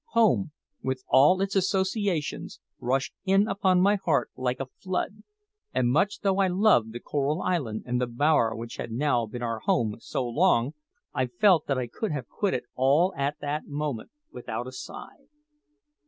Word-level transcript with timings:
Home, 0.13 0.51
with 0.81 1.03
all 1.09 1.41
its 1.43 1.55
associations, 1.55 2.59
rushed 2.79 3.13
in 3.23 3.47
upon 3.47 3.81
my 3.81 3.97
heart 4.03 4.31
like 4.35 4.59
a 4.59 4.65
flood; 4.65 5.21
and 5.75 5.89
much 5.91 6.21
though 6.21 6.39
I 6.39 6.47
loved 6.47 6.91
the 6.91 6.99
Coral 6.99 7.43
Island 7.43 7.83
and 7.85 8.01
the 8.01 8.07
bower 8.07 8.55
which 8.55 8.77
had 8.77 8.91
now 8.91 9.27
been 9.27 9.43
our 9.43 9.59
home 9.59 9.97
so 9.99 10.25
long, 10.27 10.73
I 11.13 11.27
felt 11.27 11.67
that 11.67 11.77
I 11.77 11.85
could 11.85 12.11
have 12.13 12.27
quitted 12.27 12.63
all 12.73 13.13
at 13.15 13.39
that 13.41 13.67
moment 13.67 14.09
without 14.31 14.65
a 14.65 14.71
sigh. 14.71 15.27